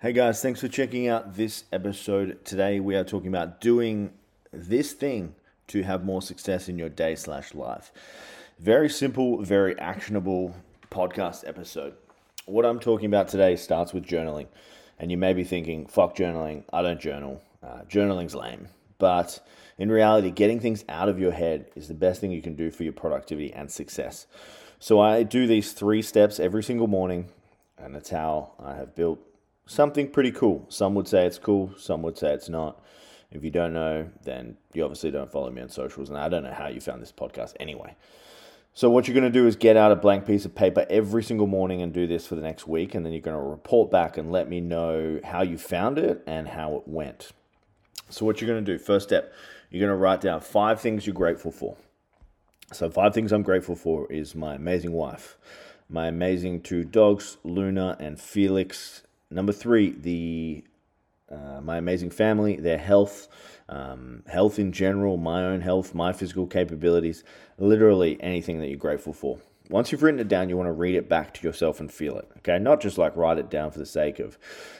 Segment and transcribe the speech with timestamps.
[0.00, 2.44] Hey guys, thanks for checking out this episode.
[2.44, 4.12] Today we are talking about doing
[4.52, 5.34] this thing
[5.66, 7.90] to have more success in your day slash life.
[8.60, 10.54] Very simple, very actionable
[10.88, 11.94] podcast episode.
[12.46, 14.46] What I'm talking about today starts with journaling,
[15.00, 16.62] and you may be thinking, "Fuck journaling!
[16.72, 17.42] I don't journal.
[17.60, 18.68] Uh, journaling's lame."
[18.98, 19.44] But
[19.78, 22.70] in reality, getting things out of your head is the best thing you can do
[22.70, 24.28] for your productivity and success.
[24.78, 27.30] So I do these three steps every single morning,
[27.76, 29.27] and that's how I have built
[29.68, 30.66] something pretty cool.
[30.68, 32.82] Some would say it's cool, some would say it's not.
[33.30, 36.42] If you don't know, then you obviously don't follow me on socials, and I don't
[36.42, 37.94] know how you found this podcast anyway.
[38.72, 41.22] So, what you're going to do is get out a blank piece of paper every
[41.22, 43.90] single morning and do this for the next week, and then you're going to report
[43.90, 47.32] back and let me know how you found it and how it went.
[48.08, 49.32] So, what you're going to do, first step,
[49.70, 51.76] you're going to write down five things you're grateful for.
[52.72, 55.36] So, five things I'm grateful for is my amazing wife,
[55.90, 60.64] my amazing two dogs, Luna and Felix, Number three, the
[61.30, 63.28] uh, my amazing family, their health,
[63.68, 67.22] um, health in general, my own health, my physical capabilities,
[67.58, 69.38] literally anything that you're grateful for.
[69.68, 72.16] Once you've written it down, you want to read it back to yourself and feel
[72.16, 72.26] it.
[72.38, 74.38] Okay, not just like write it down for the sake of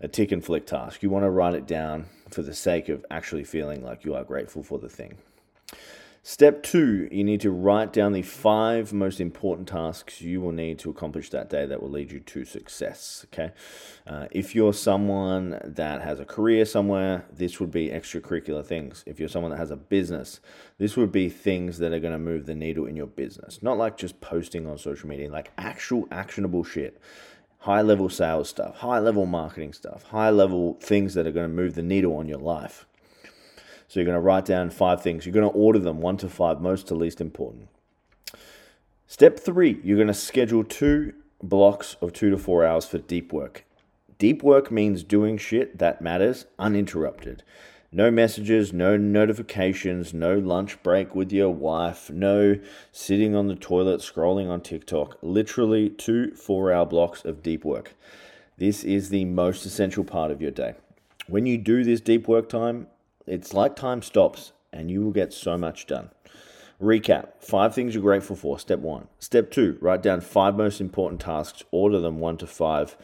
[0.00, 1.02] a tick and flick task.
[1.02, 4.24] You want to write it down for the sake of actually feeling like you are
[4.24, 5.18] grateful for the thing.
[6.22, 10.78] Step two, you need to write down the five most important tasks you will need
[10.78, 13.24] to accomplish that day that will lead you to success.
[13.32, 13.52] Okay.
[14.06, 19.02] Uh, if you're someone that has a career somewhere, this would be extracurricular things.
[19.06, 20.40] If you're someone that has a business,
[20.76, 23.62] this would be things that are going to move the needle in your business.
[23.62, 27.00] Not like just posting on social media, like actual actionable shit
[27.60, 31.54] high level sales stuff, high level marketing stuff, high level things that are going to
[31.54, 32.86] move the needle on your life.
[33.90, 35.26] So you're going to write down five things.
[35.26, 37.66] You're going to order them one to five, most to least important.
[39.08, 43.32] Step three, you're going to schedule two blocks of two to four hours for deep
[43.32, 43.64] work.
[44.16, 47.42] Deep work means doing shit that matters uninterrupted.
[47.90, 52.60] No messages, no notifications, no lunch break with your wife, no
[52.92, 55.18] sitting on the toilet scrolling on TikTok.
[55.20, 57.94] Literally two four hour blocks of deep work.
[58.56, 60.74] This is the most essential part of your day.
[61.26, 62.86] When you do this deep work time,
[63.26, 66.10] it's like time stops and you will get so much done.
[66.80, 68.58] Recap five things you're grateful for.
[68.58, 69.08] Step one.
[69.18, 72.96] Step two, write down five most important tasks, order them one to five,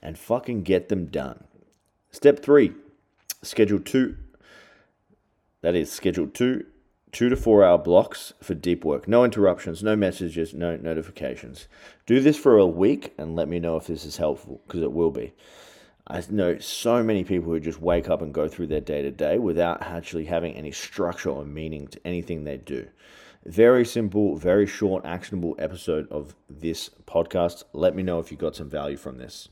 [0.00, 1.44] and fucking get them done.
[2.12, 2.72] Step three,
[3.42, 4.16] schedule two.
[5.62, 6.66] That is, schedule two
[7.14, 9.06] two to four hour blocks for deep work.
[9.06, 11.68] No interruptions, no messages, no notifications.
[12.06, 14.92] Do this for a week and let me know if this is helpful because it
[14.92, 15.32] will be.
[16.06, 19.10] I know so many people who just wake up and go through their day to
[19.10, 22.88] day without actually having any structure or meaning to anything they do.
[23.46, 27.64] Very simple, very short, actionable episode of this podcast.
[27.72, 29.48] Let me know if you got some value from this.